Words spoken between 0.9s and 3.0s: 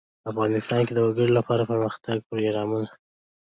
د وګړي لپاره دپرمختیا پروګرامونه شته.